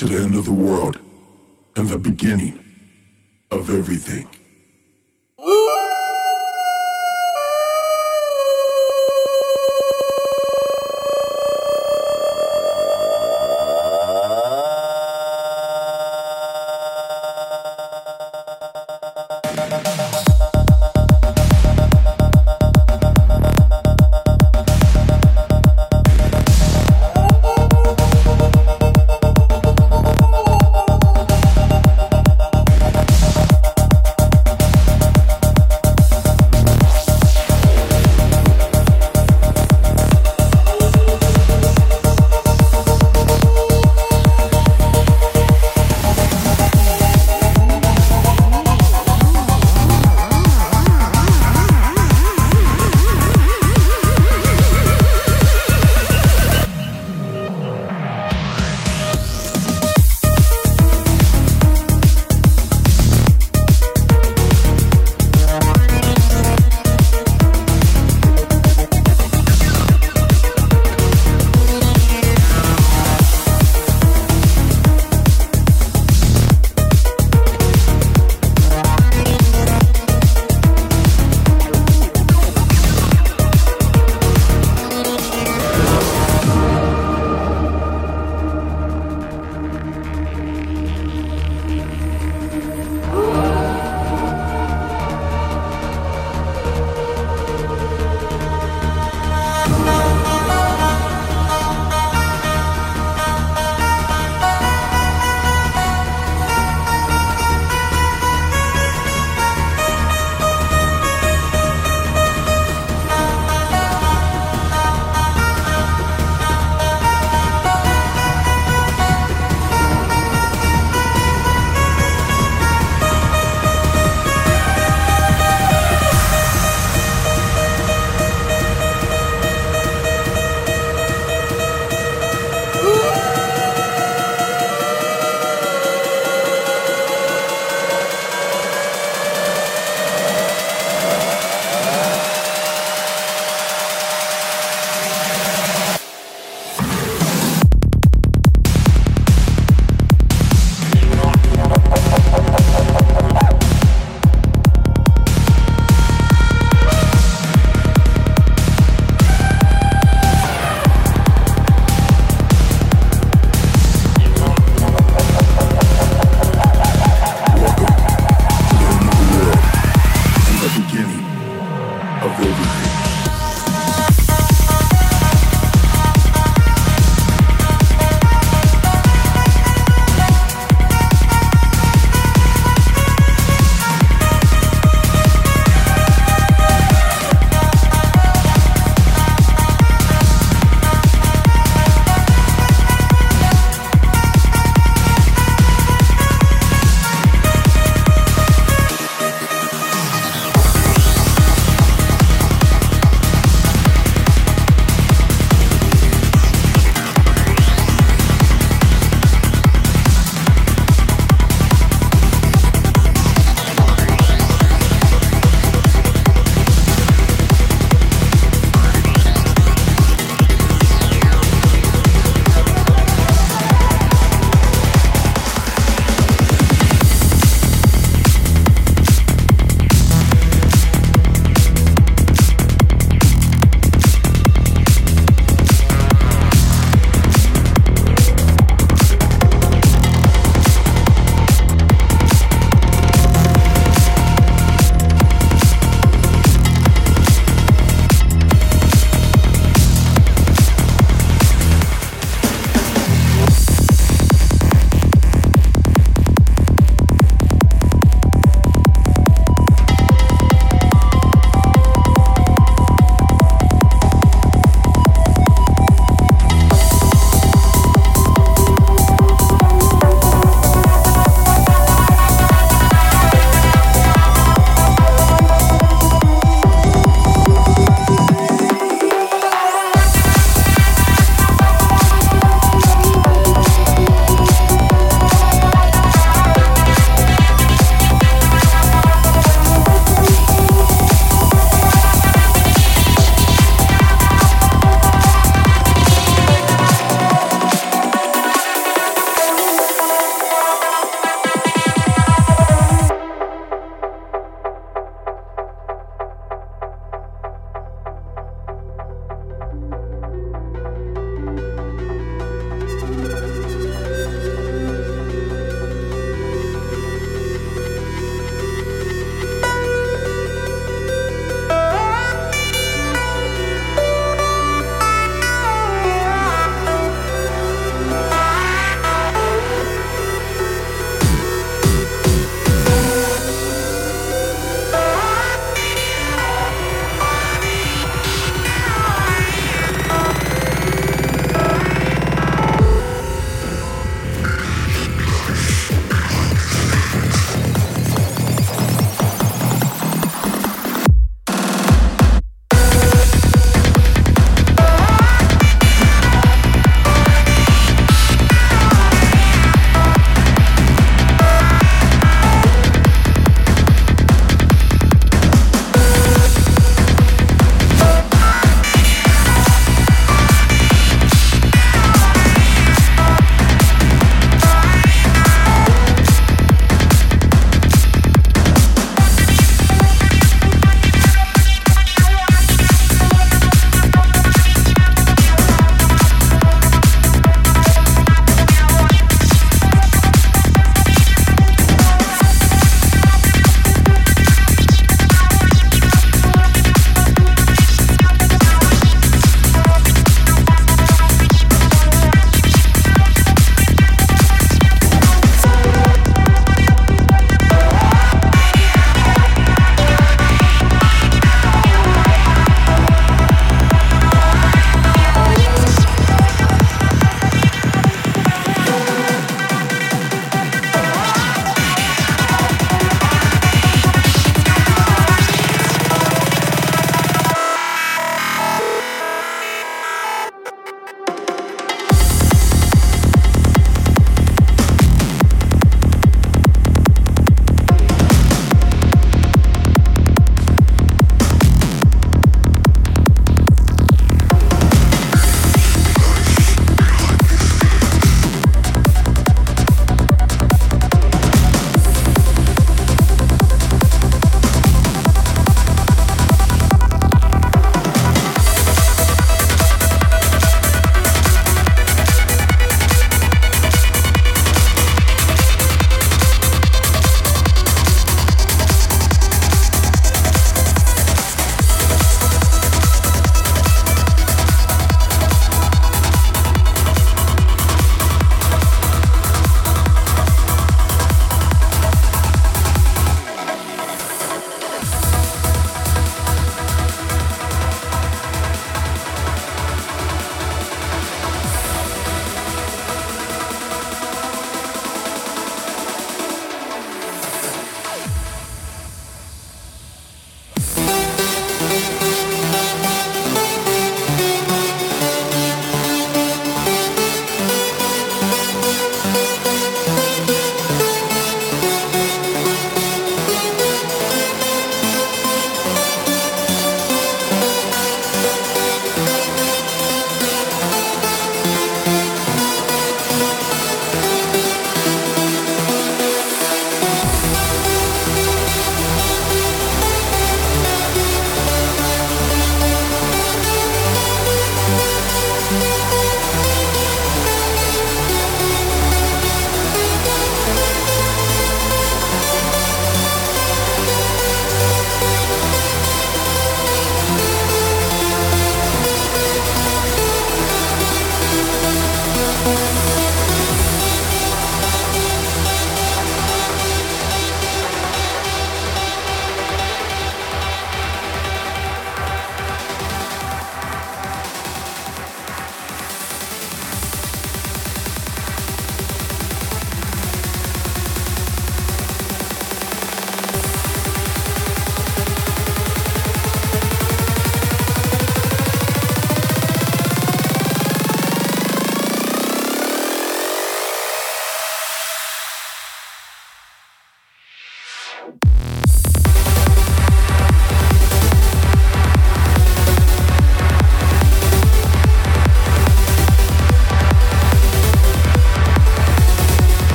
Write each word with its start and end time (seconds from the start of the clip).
to 0.00 0.06
the 0.06 0.16
end 0.16 0.34
of 0.34 0.46
the 0.46 0.52
world 0.52 0.98
and 1.76 1.86
the 1.86 1.98
beginning 1.98 2.58
of 3.50 3.68
everything. 3.68 4.26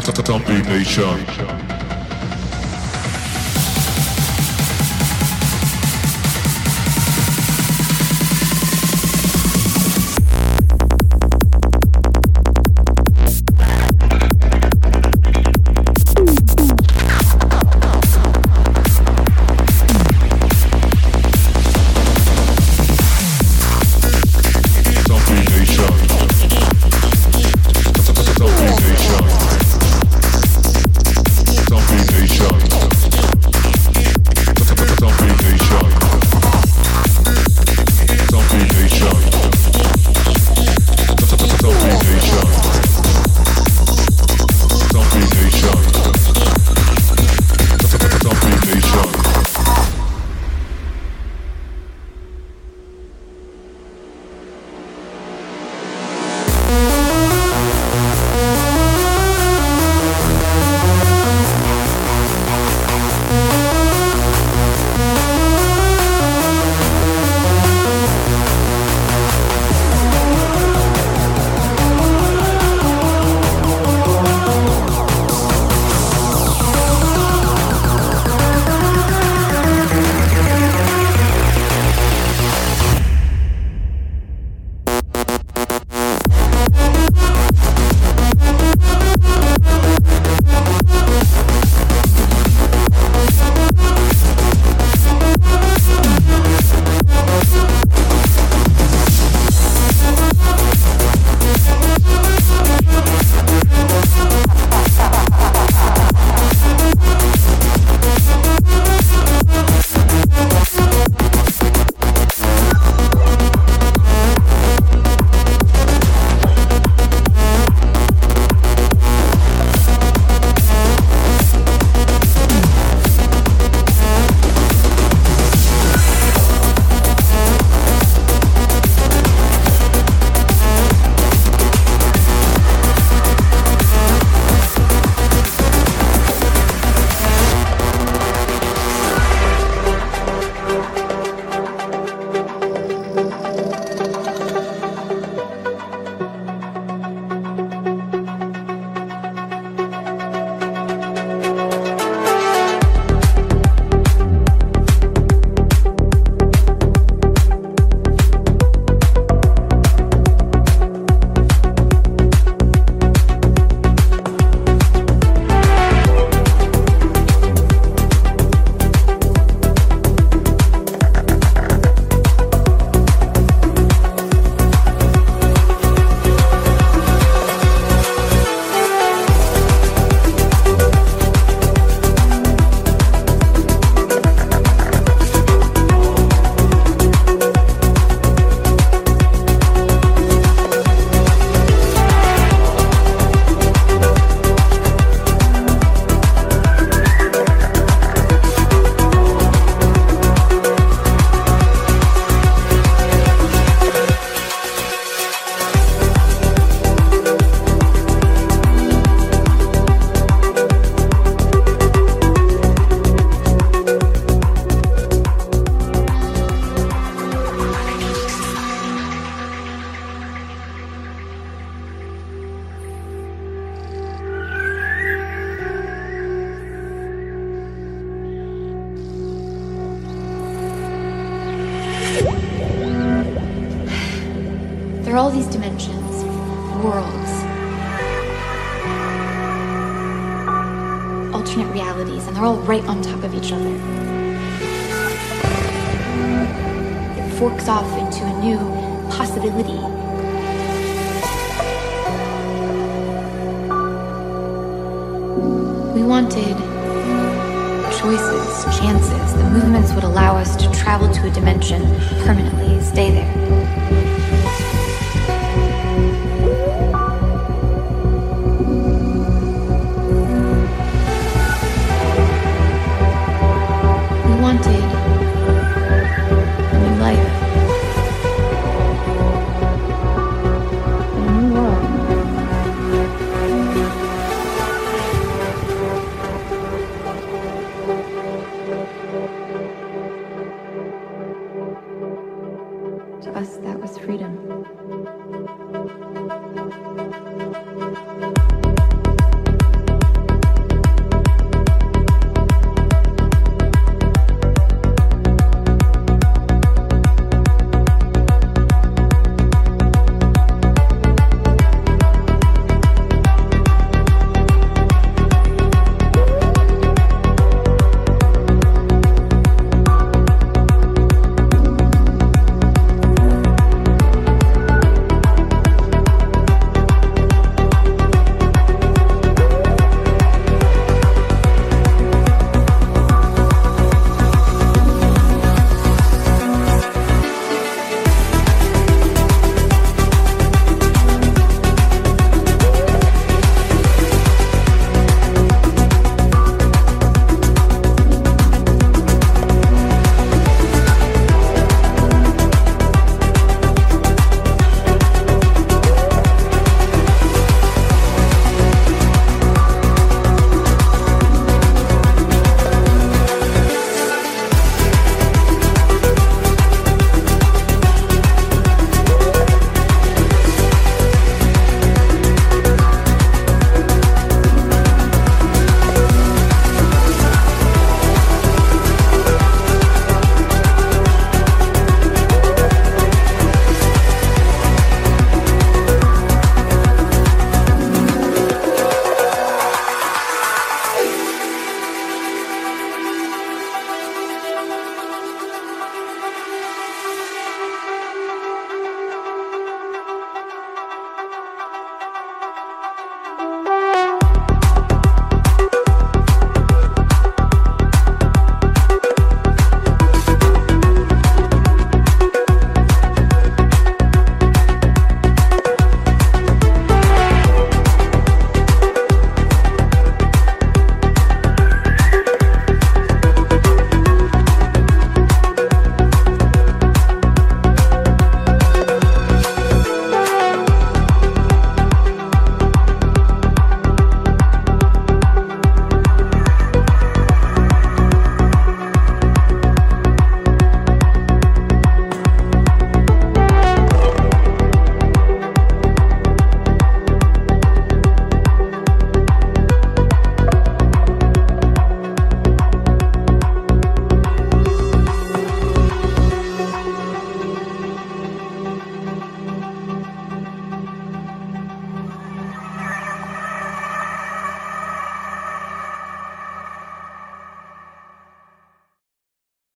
Zombie 0.00 0.62
Nation. 0.62 1.71